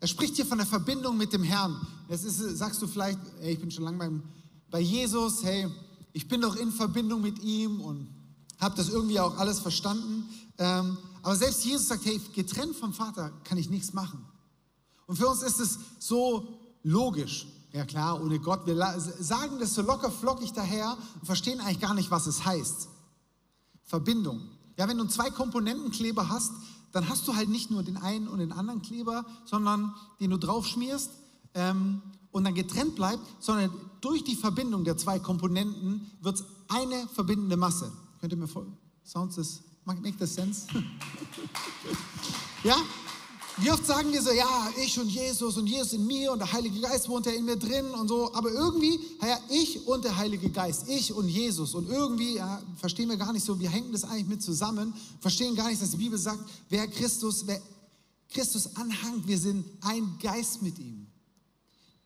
[0.00, 1.86] Er spricht hier von der Verbindung mit dem Herrn.
[2.08, 4.22] Jetzt ist, sagst du vielleicht, hey, ich bin schon lange beim,
[4.70, 5.68] bei Jesus, hey,
[6.12, 8.08] ich bin doch in Verbindung mit ihm und
[8.58, 10.28] habe das irgendwie auch alles verstanden.
[10.58, 14.24] Ähm, aber selbst Jesus sagt, hey, getrennt vom Vater kann ich nichts machen.
[15.06, 17.46] Und für uns ist es so logisch.
[17.76, 18.66] Ja klar, ohne Gott.
[18.66, 22.88] Wir sagen das so locker flockig daher und verstehen eigentlich gar nicht, was es heißt.
[23.84, 24.40] Verbindung.
[24.78, 26.52] Ja, wenn du einen zwei Komponentenkleber hast,
[26.92, 30.38] dann hast du halt nicht nur den einen und den anderen Kleber, sondern den du
[30.38, 31.10] drauf schmierst
[31.52, 37.06] ähm, und dann getrennt bleibt, sondern durch die Verbindung der zwei Komponenten wird es eine
[37.08, 37.92] verbindende Masse.
[38.20, 38.74] Könnt ihr mir folgen?
[39.04, 40.66] Sounds this, make this sense?
[42.64, 42.76] ja?
[43.58, 46.52] Wie oft sagen wir so, ja, ich und Jesus und Jesus in mir und der
[46.52, 50.14] Heilige Geist wohnt ja in mir drin und so, aber irgendwie, ja, ich und der
[50.14, 53.92] Heilige Geist, ich und Jesus und irgendwie ja, verstehen wir gar nicht so, wie hängen
[53.92, 57.58] das eigentlich mit zusammen, verstehen gar nicht, dass die Bibel sagt, wer Christus, wer
[58.28, 61.06] Christus anhangt, wir sind ein Geist mit ihm.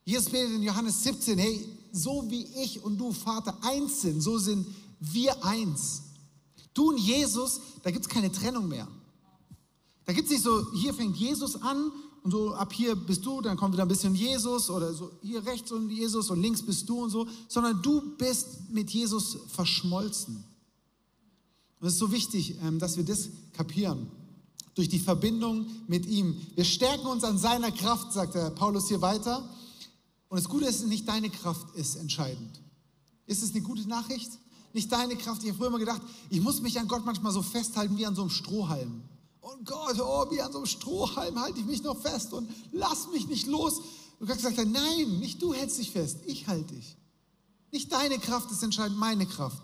[0.05, 4.39] Jesus betet in Johannes 17, hey, so wie ich und du, Vater, eins sind, so
[4.39, 4.69] sind
[5.01, 6.03] wir eins.
[6.75, 8.87] Du und Jesus, da gibt es keine Trennung mehr.
[10.11, 11.93] Da gibt es nicht so, hier fängt Jesus an
[12.25, 15.47] und so ab hier bist du, dann kommt wieder ein bisschen Jesus oder so hier
[15.47, 20.43] rechts und Jesus und links bist du und so, sondern du bist mit Jesus verschmolzen.
[21.79, 24.09] Und es ist so wichtig, ähm, dass wir das kapieren.
[24.75, 26.41] Durch die Verbindung mit ihm.
[26.57, 29.49] Wir stärken uns an seiner Kraft, sagt der Paulus hier weiter.
[30.29, 32.61] Und das Gute ist, nicht deine Kraft ist entscheidend.
[33.27, 34.33] Ist es eine gute Nachricht?
[34.73, 35.45] Nicht deine Kraft.
[35.45, 38.17] Ich habe früher immer gedacht, ich muss mich an Gott manchmal so festhalten wie an
[38.17, 39.05] so einem Strohhalm.
[39.41, 43.09] Und Gott, oh, wie an so einem Strohhalm halte ich mich noch fest und lass
[43.13, 43.81] mich nicht los.
[44.19, 46.97] Und Gott sagt, nein, nicht du hältst dich fest, ich halte dich.
[47.73, 49.63] Nicht deine Kraft ist entscheidend, meine Kraft.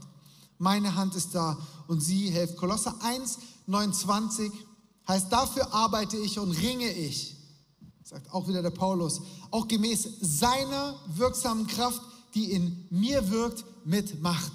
[0.59, 1.59] Meine Hand ist da
[1.89, 2.57] und sie hilft.
[2.57, 4.51] Kolosser 1, 29
[5.07, 7.37] heißt, dafür arbeite ich und ringe ich.
[8.03, 9.21] Sagt auch wieder der Paulus.
[9.51, 12.01] Auch gemäß seiner wirksamen Kraft,
[12.35, 14.53] die in mir wirkt, mit Macht.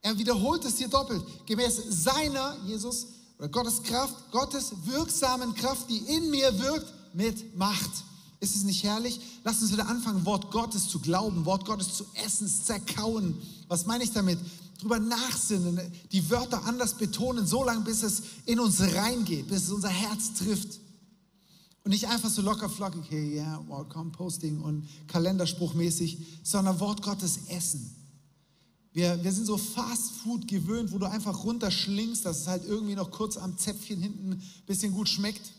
[0.00, 1.22] Er wiederholt es hier doppelt.
[1.46, 3.06] Gemäß seiner, Jesus,
[3.42, 7.90] oder Gottes Kraft, Gottes wirksamen Kraft, die in mir wirkt, mit Macht.
[8.38, 9.20] Ist es nicht herrlich?
[9.42, 13.36] Lass uns wieder anfangen, Wort Gottes zu glauben, Wort Gottes zu essen, zerkauen.
[13.66, 14.38] Was meine ich damit?
[14.78, 15.80] Drüber nachsinnen,
[16.12, 20.34] die Wörter anders betonen, so lange, bis es in uns reingeht, bis es unser Herz
[20.34, 20.78] trifft.
[21.82, 27.40] Und nicht einfach so locker flockig, hey, yeah, well, Composting und Kalenderspruchmäßig, sondern Wort Gottes
[27.48, 27.92] essen.
[28.92, 32.94] Wir, wir sind so Fast Food gewöhnt, wo du einfach runterschlingst, dass es halt irgendwie
[32.94, 35.52] noch kurz am Zäpfchen hinten ein bisschen gut schmeckt.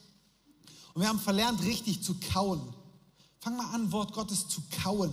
[0.93, 2.61] Und wir haben verlernt, richtig zu kauen.
[3.39, 5.11] Fang mal an, Wort Gottes zu kauen,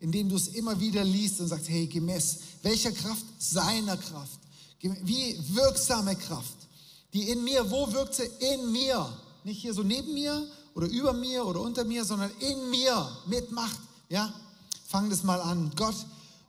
[0.00, 3.24] indem du es immer wieder liest und sagst, hey, gemäß welcher Kraft?
[3.38, 4.40] Seiner Kraft.
[4.80, 6.56] Wie wirksame Kraft,
[7.12, 8.28] die in mir, wo wirkt sie?
[8.54, 9.08] In mir.
[9.44, 13.50] Nicht hier so neben mir oder über mir oder unter mir, sondern in mir mit
[13.52, 13.80] Macht.
[14.08, 14.32] Ja?
[14.86, 15.70] Fang das mal an.
[15.76, 15.96] Gott,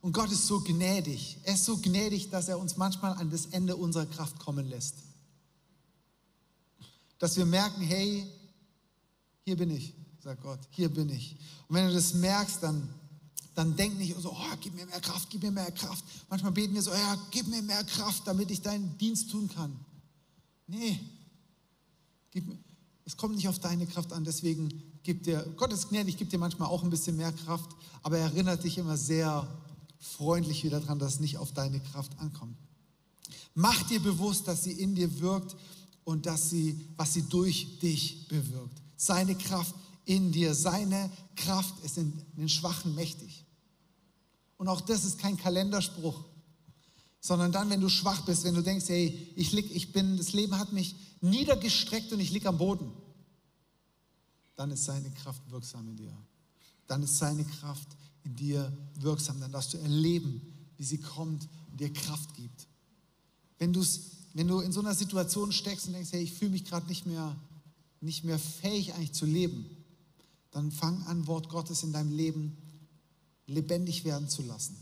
[0.01, 1.37] und Gott ist so gnädig.
[1.43, 4.95] Er ist so gnädig, dass er uns manchmal an das Ende unserer Kraft kommen lässt.
[7.17, 8.25] Dass wir merken, hey,
[9.43, 11.35] hier bin ich, sagt Gott, hier bin ich.
[11.67, 12.87] Und wenn du das merkst, dann,
[13.55, 16.03] dann denk nicht so, oh, gib mir mehr Kraft, gib mir mehr Kraft.
[16.29, 19.77] Manchmal beten wir so, ja, gib mir mehr Kraft, damit ich deinen Dienst tun kann.
[20.67, 20.99] Nee,
[22.31, 22.45] gib,
[23.03, 24.69] es kommt nicht auf deine Kraft an, deswegen
[25.03, 27.69] gibt dir, Gott ist gnädig, gibt dir manchmal auch ein bisschen mehr Kraft,
[28.03, 29.47] aber er erinnert dich immer sehr
[29.99, 32.57] freundlich wieder daran, dass es nicht auf deine Kraft ankommt.
[33.53, 35.55] Mach dir bewusst, dass sie in dir wirkt
[36.03, 38.81] und dass sie, was sie durch dich bewirkt.
[38.95, 43.45] Seine Kraft in dir, seine Kraft ist in den Schwachen mächtig.
[44.57, 46.25] Und auch das ist kein Kalenderspruch,
[47.19, 50.33] sondern dann, wenn du schwach bist, wenn du denkst, hey, ich, lieg, ich bin, das
[50.33, 52.91] Leben hat mich niedergestreckt und ich liege am Boden,
[54.55, 56.17] dann ist seine Kraft wirksam in dir.
[56.87, 57.87] Dann ist seine Kraft
[58.23, 59.39] in dir wirksam.
[59.39, 60.41] Dann darfst du erleben,
[60.77, 62.67] wie sie kommt und dir Kraft gibt.
[63.57, 64.01] Wenn, du's,
[64.33, 67.05] wenn du in so einer Situation steckst und denkst, hey, ich fühle mich gerade nicht
[67.05, 67.35] mehr,
[68.01, 69.65] nicht mehr fähig eigentlich zu leben,
[70.51, 72.57] dann fang an, Wort Gottes in deinem Leben
[73.45, 74.77] lebendig werden zu lassen.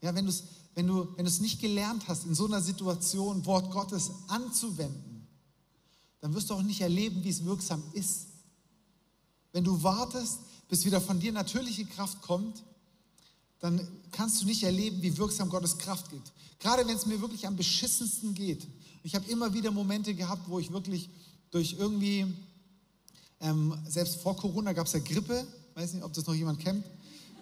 [0.00, 0.44] Ja, wenn, du's,
[0.74, 5.26] wenn du es nicht gelernt hast, in so einer Situation Wort Gottes anzuwenden,
[6.20, 8.28] dann wirst du auch nicht erleben, wie es wirksam ist.
[9.52, 12.62] Wenn du wartest, bis wieder von dir natürliche Kraft kommt,
[13.60, 16.22] dann kannst du nicht erleben, wie wirksam Gottes Kraft geht.
[16.60, 18.66] Gerade wenn es mir wirklich am beschissensten geht.
[19.02, 21.08] Ich habe immer wieder Momente gehabt, wo ich wirklich
[21.50, 22.26] durch irgendwie,
[23.40, 26.84] ähm, selbst vor Corona gab es ja Grippe, weiß nicht, ob das noch jemand kennt.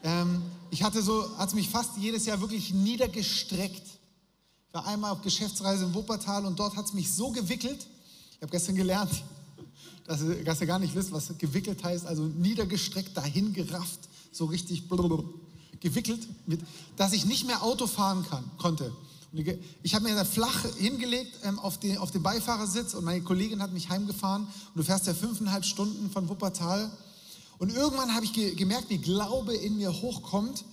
[0.02, 3.86] Ähm, ich hatte so, hat mich fast jedes Jahr wirklich niedergestreckt.
[4.68, 7.86] Ich war einmal auf Geschäftsreise in Wuppertal und dort hat es mich so gewickelt.
[8.32, 9.10] Ich habe gestern gelernt,
[10.06, 14.00] dass ihr, dass ihr gar nicht wisst, was gewickelt heißt, also niedergestreckt, dahin gerafft,
[14.32, 14.84] so richtig
[15.80, 16.60] gewickelt, mit,
[16.96, 18.92] dass ich nicht mehr Auto fahren kann, konnte.
[19.82, 23.60] Ich habe mir da flach hingelegt ähm, auf, den, auf den Beifahrersitz und meine Kollegin
[23.60, 26.90] hat mich heimgefahren und du fährst ja fünfeinhalb Stunden von Wuppertal.
[27.58, 30.64] Und irgendwann habe ich ge gemerkt, wie Glaube in mir hochkommt.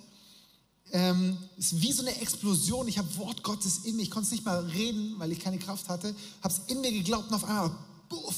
[0.92, 2.88] Ähm, ist wie so eine Explosion.
[2.88, 4.04] Ich habe Wort Gottes in mir.
[4.04, 6.14] Ich konnte es nicht mal reden, weil ich keine Kraft hatte.
[6.42, 7.72] Habe es in mir geglaubt und auf einmal
[8.10, 8.36] buff,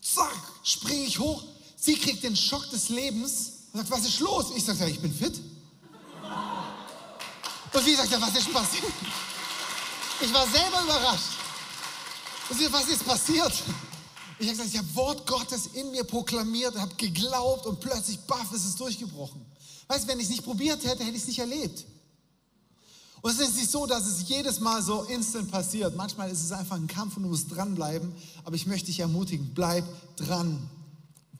[0.00, 1.42] zack, springe ich hoch.
[1.76, 4.46] Sie kriegt den Schock des Lebens und sagt, was ist los?
[4.54, 5.40] Ich sage, ja, ich bin fit.
[7.72, 8.84] Und sie sagt, ja, was ist passiert?
[10.20, 11.38] Ich war selber überrascht.
[12.48, 13.52] Und sie, was ist passiert?
[14.38, 18.52] Ich habe gesagt, ich habe Wort Gottes in mir proklamiert, habe geglaubt und plötzlich, baff,
[18.52, 19.44] ist es durchgebrochen.
[19.86, 21.84] Weißt du, wenn ich es nicht probiert hätte, hätte ich es nicht erlebt.
[23.22, 25.94] Und es ist nicht so, dass es jedes Mal so instant passiert.
[25.96, 28.12] Manchmal ist es einfach ein Kampf und du musst dranbleiben.
[28.44, 29.84] Aber ich möchte dich ermutigen, bleib
[30.16, 30.68] dran.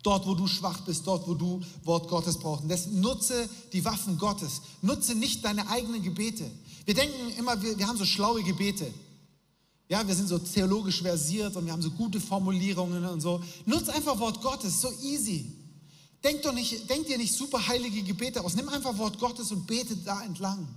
[0.03, 2.63] Dort, wo du schwach bist, dort, wo du Wort Gottes brauchst.
[2.63, 4.63] Und deswegen nutze die Waffen Gottes.
[4.83, 6.51] Nutze nicht deine eigenen Gebete.
[6.85, 8.93] Wir denken immer, wir, wir haben so schlaue Gebete.
[9.89, 13.43] Ja, wir sind so theologisch versiert und wir haben so gute Formulierungen und so.
[13.67, 15.53] Nutz einfach Wort Gottes, so easy.
[16.23, 18.55] Denk doch nicht, denk dir nicht super heilige Gebete aus.
[18.55, 20.69] Nimm einfach Wort Gottes und bete da entlang.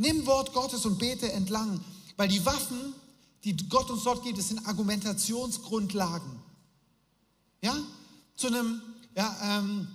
[0.00, 1.78] Nimm Wort Gottes und bete entlang,
[2.16, 2.94] weil die Waffen,
[3.44, 6.40] die Gott uns dort gibt, das sind Argumentationsgrundlagen.
[7.60, 7.76] Ja,
[8.34, 8.80] zu einem,
[9.14, 9.88] ja, ähm,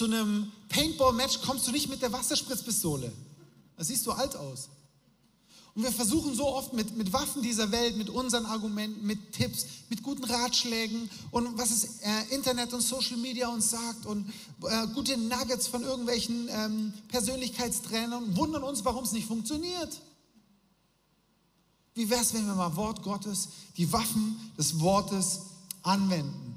[0.00, 3.12] einem Paintball-Match kommst du nicht mit der Wasserspritzpistole.
[3.76, 4.68] Da siehst du alt aus.
[5.74, 9.66] Und wir versuchen so oft mit, mit Waffen dieser Welt, mit unseren Argumenten, mit Tipps,
[9.88, 14.28] mit guten Ratschlägen und was das äh, Internet und Social Media uns sagt und
[14.64, 20.00] äh, gute Nuggets von irgendwelchen ähm, Persönlichkeitstrainern, wundern uns, warum es nicht funktioniert.
[21.94, 25.40] Wie wäre es, wenn wir mal Wort Gottes, die Waffen des Wortes
[25.82, 26.56] anwenden?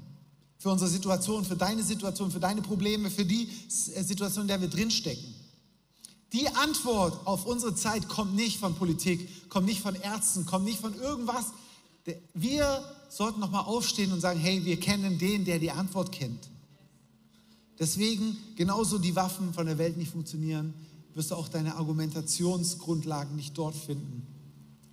[0.58, 3.48] Für unsere Situation, für deine Situation, für deine Probleme, für die
[3.94, 5.35] äh, Situation, in der wir drinstecken.
[6.32, 10.80] Die Antwort auf unsere Zeit kommt nicht von Politik, kommt nicht von Ärzten, kommt nicht
[10.80, 11.46] von irgendwas.
[12.34, 16.48] Wir sollten nochmal aufstehen und sagen, hey, wir kennen den, der die Antwort kennt.
[17.78, 20.74] Deswegen, genauso die Waffen von der Welt nicht funktionieren,
[21.14, 24.26] wirst du auch deine Argumentationsgrundlagen nicht dort finden,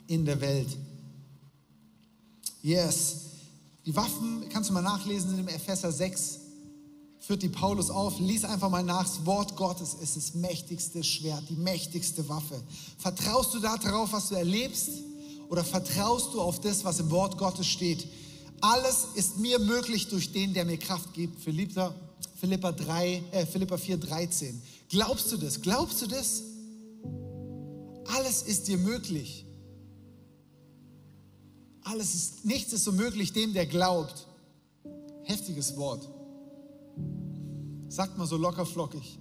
[0.08, 0.78] in der Welt.
[2.62, 3.22] Yes.
[3.86, 6.40] Die Waffen, kannst du mal nachlesen, sind im Epheser 6,
[7.26, 11.44] führt die Paulus auf, lies einfach mal nach, das Wort Gottes ist das mächtigste Schwert,
[11.50, 12.62] die mächtigste Waffe.
[12.98, 14.90] Vertraust du darauf, was du erlebst,
[15.50, 18.08] oder vertraust du auf das, was im Wort Gottes steht?
[18.60, 21.40] Alles ist mir möglich durch den, der mir Kraft gibt.
[21.42, 21.94] Philippa,
[22.40, 24.62] Philippa, 3, äh, Philippa 4, 13.
[24.90, 25.62] Glaubst du das?
[25.62, 26.42] Glaubst du das?
[28.06, 29.46] Alles ist dir möglich.
[31.84, 34.28] Alles ist, nichts ist so möglich dem, der glaubt.
[35.24, 36.10] Heftiges Wort.
[37.94, 39.20] Sagt mal so locker flockig.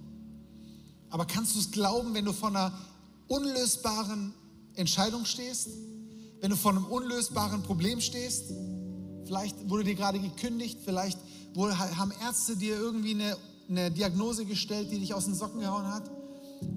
[1.11, 2.73] Aber kannst du es glauben, wenn du vor einer
[3.27, 4.33] unlösbaren
[4.73, 5.69] Entscheidung stehst?
[6.41, 8.45] Wenn du vor einem unlösbaren Problem stehst?
[9.25, 11.19] Vielleicht wurde dir gerade gekündigt, vielleicht
[11.55, 13.37] haben Ärzte dir irgendwie eine,
[13.69, 16.09] eine Diagnose gestellt, die dich aus den Socken gehauen hat.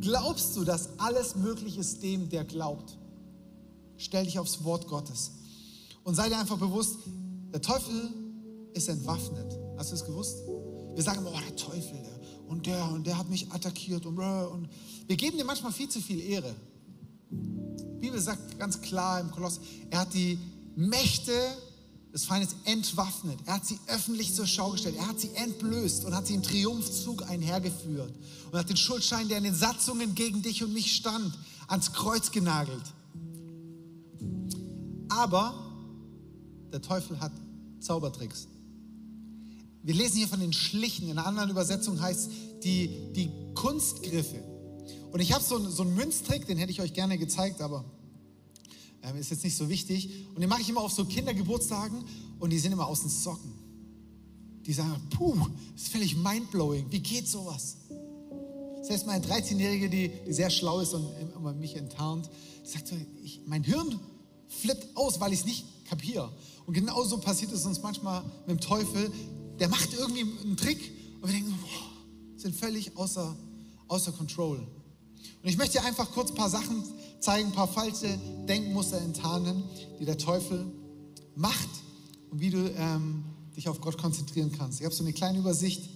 [0.02, 2.98] Glaubst du, dass alles möglich ist dem, der glaubt?
[3.96, 5.30] Stell dich aufs Wort Gottes.
[6.04, 6.98] Und sei dir einfach bewusst,
[7.54, 8.12] der Teufel
[8.74, 9.58] ist entwaffnet.
[9.78, 10.36] Hast du es gewusst?
[10.96, 14.06] Wir sagen immer, oh, der Teufel, der, und der, und der hat mich attackiert.
[14.06, 14.66] Und, und
[15.06, 16.56] wir geben dem manchmal viel zu viel Ehre.
[17.30, 20.38] Die Bibel sagt ganz klar im Koloss, er hat die
[20.74, 21.34] Mächte
[22.14, 23.38] des Feindes entwaffnet.
[23.44, 24.96] Er hat sie öffentlich zur Schau gestellt.
[24.96, 28.14] Er hat sie entblößt und hat sie im Triumphzug einhergeführt.
[28.50, 31.30] Und hat den Schuldschein, der in den Satzungen gegen dich und mich stand,
[31.68, 32.84] ans Kreuz genagelt.
[35.10, 35.74] Aber
[36.72, 37.32] der Teufel hat
[37.80, 38.48] Zaubertricks.
[39.86, 41.08] Wir lesen hier von den Schlichen.
[41.08, 42.28] In einer anderen Übersetzung heißt
[42.64, 44.42] die, die Kunstgriffe.
[45.12, 47.84] Und ich habe so, so einen Münztrick, den hätte ich euch gerne gezeigt, aber
[49.02, 50.26] äh, ist jetzt nicht so wichtig.
[50.34, 52.04] Und den mache ich immer auf so Kindergeburtstagen
[52.40, 53.52] und die sind immer aus den Socken.
[54.66, 55.36] Die sagen, puh,
[55.74, 56.86] das ist völlig mindblowing.
[56.90, 57.76] Wie geht sowas?
[58.82, 62.28] Selbst meine 13-Jährige, die, die, sehr schlau ist und immer mich enttarnt,
[62.64, 64.00] sagt so, ich, mein Hirn
[64.48, 66.32] flippt aus, weil ich es nicht kapiere.
[66.66, 69.12] Und genauso passiert es uns manchmal mit dem Teufel
[69.58, 71.90] der macht irgendwie einen Trick und wir denken, boah,
[72.36, 73.36] sind völlig außer,
[73.88, 74.58] außer Control.
[74.58, 76.82] Und ich möchte dir einfach kurz ein paar Sachen
[77.20, 79.64] zeigen, ein paar falsche Denkmuster enttarnen,
[80.00, 80.66] die der Teufel
[81.34, 81.68] macht
[82.30, 83.24] und wie du ähm,
[83.56, 84.80] dich auf Gott konzentrieren kannst.
[84.80, 85.88] Ich habe so eine kleine Übersicht.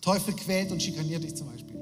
[0.00, 1.80] Teufel quält und schikaniert dich zum Beispiel.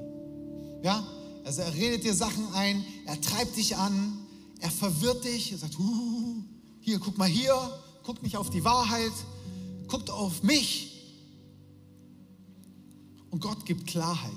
[0.83, 1.05] Ja,
[1.43, 4.19] also er redet dir Sachen ein, er treibt dich an,
[4.59, 6.35] er verwirrt dich, er sagt, uh,
[6.79, 7.55] hier, guck mal hier,
[8.03, 9.11] guck nicht auf die Wahrheit,
[9.87, 10.90] guckt auf mich,
[13.31, 14.31] und Gott gibt Klarheit.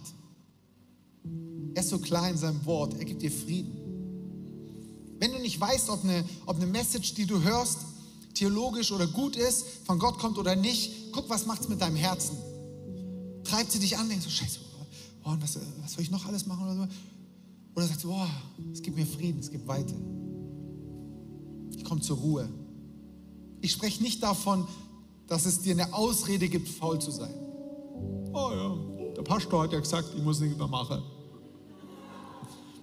[1.74, 2.94] Er ist so klar in seinem Wort.
[2.94, 3.85] Er gibt dir Frieden.
[5.18, 7.78] Wenn du nicht weißt, ob eine, ob eine Message, die du hörst,
[8.35, 11.96] theologisch oder gut ist, von Gott kommt oder nicht, guck, was macht es mit deinem
[11.96, 12.37] Herzen.
[13.44, 14.61] Treibt sie dich an, denkst du, scheiße,
[15.22, 16.88] boah, was, was soll ich noch alles machen oder so?
[17.76, 18.28] Oder sagst du, boah,
[18.72, 19.94] es gibt mir Frieden, es gibt Weite.
[21.76, 22.48] Ich komme zur Ruhe.
[23.61, 24.66] Ich spreche nicht davon,
[25.26, 27.43] dass es dir eine Ausrede gibt, faul zu sein.
[28.35, 31.03] Oh ja, der Pastor hat ja gesagt, ich muss nicht mehr machen.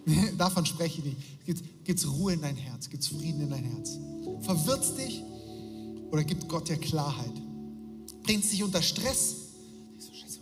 [0.38, 1.84] Davon spreche ich nicht.
[1.84, 2.90] Gibt es Ruhe in dein Herz?
[2.90, 3.98] Gibt es Frieden in dein Herz?
[4.42, 5.22] Verwirrt dich
[6.10, 7.34] oder gibt Gott dir Klarheit?
[8.24, 9.36] Bringt dich unter Stress?
[9.98, 10.40] So, Scheiße,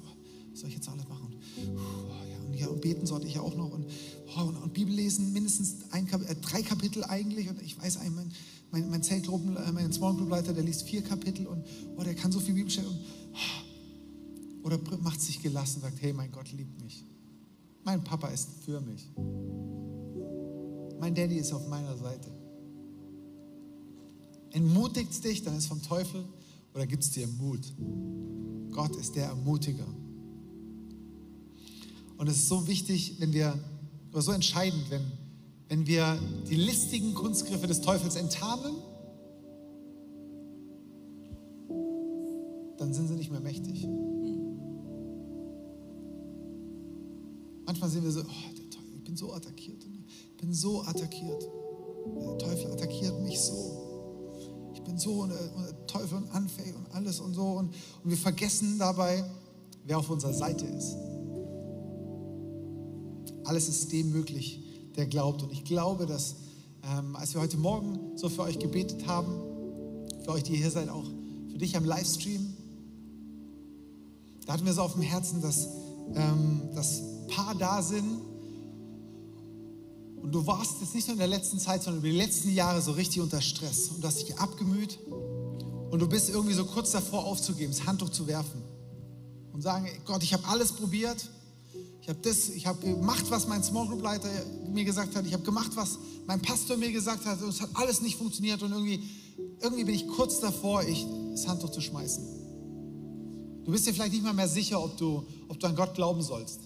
[0.52, 1.34] was soll ich jetzt alles machen?
[1.58, 3.72] Oh, ja, und, ja, und beten sollte ich auch noch.
[3.72, 3.88] Und,
[4.38, 7.50] oh, und, und Bibel lesen, mindestens ein, äh, drei Kapitel eigentlich.
[7.50, 8.32] Und ich weiß, mein,
[8.72, 11.64] mein, mein Zellgruppen, äh, mein Small Group Leiter, der liest vier Kapitel und
[11.98, 12.88] oh, der kann so viel Bibel stellen.
[12.88, 13.00] Und,
[14.70, 17.04] oder macht sich gelassen und sagt, hey, mein Gott liebt mich.
[17.84, 19.10] Mein Papa ist für mich.
[21.00, 22.30] Mein Daddy ist auf meiner Seite.
[24.52, 26.24] Entmutigt dich, dann ist vom Teufel
[26.76, 27.74] oder gibt es dir Mut?
[28.72, 29.88] Gott ist der Ermutiger.
[32.18, 33.58] Und es ist so wichtig, wenn wir,
[34.12, 35.12] oder so entscheidend, wenn,
[35.68, 38.76] wenn wir die listigen Kunstgriffe des Teufels enttarnen,
[42.78, 43.88] dann sind sie nicht mehr mächtig.
[47.70, 48.60] Manchmal sehen wir so, oh,
[48.96, 51.48] ich bin so attackiert, ich bin so attackiert.
[52.16, 53.90] Der Teufel attackiert mich so
[54.80, 57.44] ich bin so und, und Teufel und anfällig und alles und so.
[57.44, 59.24] Und, und wir vergessen dabei,
[59.86, 60.96] wer auf unserer Seite ist.
[63.44, 64.64] Alles ist dem möglich,
[64.96, 65.44] der glaubt.
[65.44, 66.38] Und ich glaube, dass
[66.84, 70.90] ähm, als wir heute Morgen so für euch gebetet haben, für euch, die hier seid,
[70.90, 71.06] auch
[71.52, 72.56] für dich am Livestream,
[74.46, 75.68] da hatten wir so auf dem Herzen, dass,
[76.16, 78.22] ähm, dass Paar da sind,
[80.22, 82.82] und du warst jetzt nicht nur in der letzten Zeit, sondern über die letzten Jahre
[82.82, 83.90] so richtig unter Stress.
[83.90, 85.00] Und du hast dich abgemüht.
[85.90, 88.62] Und du bist irgendwie so kurz davor aufzugeben, das Handtuch zu werfen.
[89.54, 91.30] Und sagen, Gott, ich habe alles probiert,
[92.02, 94.30] ich habe das, ich habe gemacht, was mein Small Group Leiter
[94.72, 97.42] mir gesagt hat, ich habe gemacht, was mein Pastor mir gesagt hat.
[97.42, 98.62] Und es hat alles nicht funktioniert.
[98.62, 99.04] Und irgendwie,
[99.62, 102.24] irgendwie bin ich kurz davor, ich, das Handtuch zu schmeißen.
[103.66, 106.22] Du bist dir vielleicht nicht mal mehr sicher, ob du, ob du an Gott glauben
[106.22, 106.62] sollst.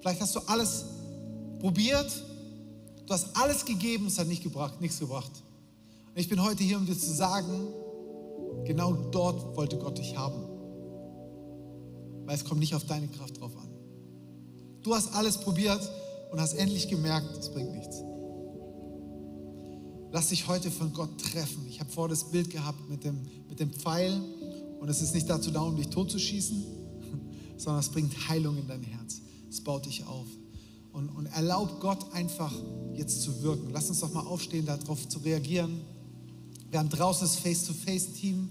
[0.00, 0.84] Vielleicht hast du alles
[1.60, 2.10] probiert,
[3.06, 5.30] du hast alles gegeben, es hat nicht gebracht, nichts gebracht.
[6.14, 7.68] Und ich bin heute hier, um dir zu sagen,
[8.64, 10.42] genau dort wollte Gott dich haben.
[12.26, 13.68] Weil es kommt nicht auf deine Kraft drauf an.
[14.82, 15.88] Du hast alles probiert
[16.32, 18.02] und hast endlich gemerkt, es bringt nichts.
[20.10, 21.64] Lass dich heute von Gott treffen.
[21.68, 24.20] Ich habe vor das Bild gehabt mit dem, mit dem Pfeil
[24.82, 26.64] und es ist nicht dazu da, um dich totzuschießen,
[27.56, 29.20] sondern es bringt Heilung in dein Herz.
[29.48, 30.26] Es baut dich auf
[30.92, 32.52] und, und erlaub Gott einfach
[32.92, 33.70] jetzt zu wirken.
[33.72, 35.82] Lass uns doch mal aufstehen, darauf zu reagieren.
[36.68, 38.48] Wir haben draußen das Face-to-Face-Team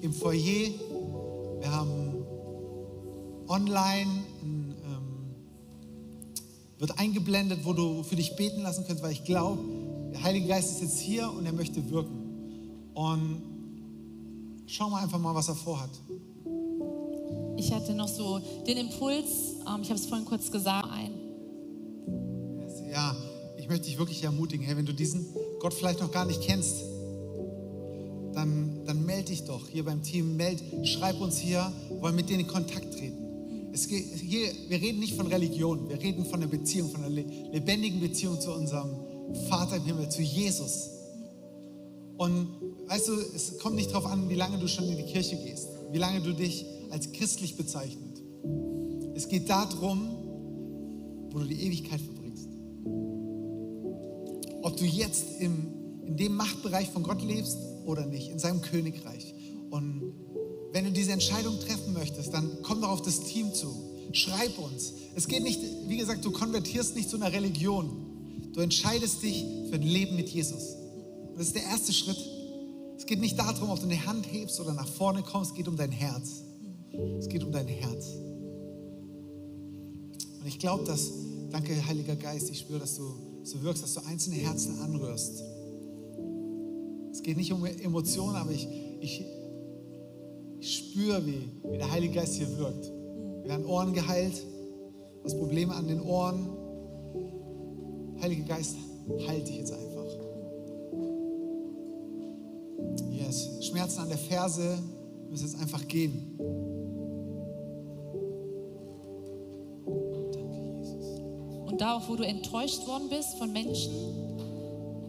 [0.00, 0.70] im Foyer.
[1.60, 2.14] Wir haben
[3.46, 4.10] online,
[4.42, 5.34] ein, ähm,
[6.78, 9.62] wird eingeblendet, wo du für dich beten lassen kannst, weil ich glaube,
[10.14, 12.88] der Heilige Geist ist jetzt hier und er möchte wirken.
[12.94, 13.53] Und
[14.66, 15.90] schau mal einfach mal, was er vorhat.
[17.56, 21.24] Ich hatte noch so den Impuls, ähm, ich habe es vorhin kurz gesagt, ein
[22.94, 23.16] ja,
[23.58, 25.26] ich möchte dich wirklich ermutigen, hey, wenn du diesen
[25.58, 26.76] Gott vielleicht noch gar nicht kennst,
[28.32, 32.38] dann, dann melde dich doch hier beim Team, meld, schreib uns hier, wollen mit dir
[32.38, 33.70] in Kontakt treten.
[33.72, 37.10] Es geht, hier, wir reden nicht von Religion, wir reden von einer Beziehung, von einer
[37.10, 38.94] lebendigen Beziehung zu unserem
[39.48, 40.90] Vater im Himmel, zu Jesus.
[42.24, 42.48] Und
[42.86, 45.68] weißt du, es kommt nicht darauf an, wie lange du schon in die Kirche gehst,
[45.92, 48.22] wie lange du dich als christlich bezeichnet.
[49.14, 50.08] Es geht darum,
[51.30, 52.24] wo du die Ewigkeit verbringst
[54.64, 55.72] ob du jetzt im,
[56.06, 59.34] in dem Machtbereich von Gott lebst oder nicht, in seinem Königreich.
[59.70, 60.14] Und
[60.72, 63.68] wenn du diese Entscheidung treffen möchtest, dann komm doch auf das Team zu.
[64.12, 64.94] Schreib uns.
[65.14, 67.90] Es geht nicht, wie gesagt, du konvertierst nicht zu einer Religion.
[68.54, 70.76] Du entscheidest dich für ein Leben mit Jesus.
[71.36, 72.18] Das ist der erste Schritt.
[72.96, 75.68] Es geht nicht darum, ob du eine Hand hebst oder nach vorne kommst, es geht
[75.68, 76.42] um dein Herz.
[77.18, 78.06] Es geht um dein Herz.
[80.40, 81.10] Und ich glaube, dass,
[81.50, 83.02] danke Heiliger Geist, ich spüre, dass du
[83.42, 85.42] so wirkst, dass du einzelne Herzen anrührst.
[87.12, 88.68] Es geht nicht um Emotionen, aber ich,
[89.00, 89.24] ich,
[90.60, 92.90] ich spüre, wie, wie der Heilige Geist hier wirkt.
[93.42, 94.40] Wir werden Ohren geheilt,
[95.22, 96.48] das Probleme an den Ohren.
[98.20, 98.76] Heiliger Geist,
[99.26, 99.83] halt dich jetzt einfach.
[103.34, 103.66] Yes.
[103.66, 104.78] Schmerzen an der Ferse
[105.28, 106.38] müssen jetzt einfach gehen.
[111.74, 113.92] und da auch, wo du enttäuscht worden bist von Menschen.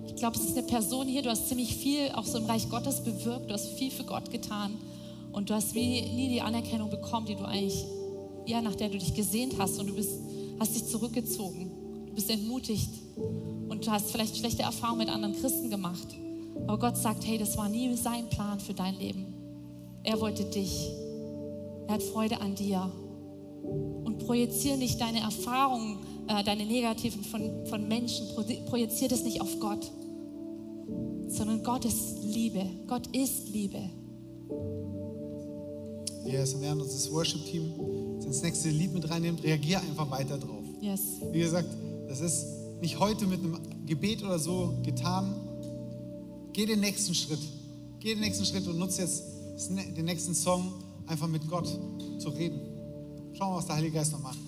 [0.08, 2.68] Ich glaube, es ist eine Person hier, du hast ziemlich viel auch so im Reich
[2.72, 4.74] Gottes bewirkt, du hast viel für Gott getan
[5.32, 7.86] und du hast wie, nie die Anerkennung bekommen, die du eigentlich,
[8.48, 10.14] ja, nach der du dich gesehnt hast und du bist,
[10.60, 11.70] hast dich zurückgezogen,
[12.08, 12.90] du bist entmutigt
[13.70, 16.16] und du hast vielleicht schlechte Erfahrungen mit anderen Christen gemacht.
[16.68, 19.34] Aber Gott sagt, hey, das war nie sein Plan für dein Leben.
[20.04, 20.90] Er wollte dich.
[21.88, 22.92] Er hat Freude an dir.
[24.04, 25.98] Und projiziere nicht deine Erfahrungen,
[26.28, 28.28] äh, deine negativen von, von Menschen,
[28.68, 29.92] projiziere das nicht auf Gott,
[31.28, 32.66] sondern Gott ist Liebe.
[32.88, 33.90] Gott ist Liebe.
[36.26, 37.74] Yes, und während uns das Worship-Team
[38.24, 40.64] ins nächste Lied mit reinnimmt, reagier einfach weiter drauf.
[40.82, 41.02] Yes.
[41.32, 41.70] Wie gesagt,
[42.08, 42.46] das ist
[42.82, 45.36] nicht heute mit einem Gebet oder so getan.
[46.56, 47.42] Geh den nächsten Schritt.
[48.00, 49.26] Geh den nächsten Schritt und nutze jetzt
[49.70, 50.72] den nächsten Song,
[51.06, 51.68] einfach mit Gott
[52.18, 52.62] zu reden.
[53.34, 54.40] Schauen wir, was der Heilige Geist noch macht.